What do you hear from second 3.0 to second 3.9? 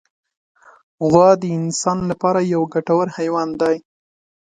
حیوان دی.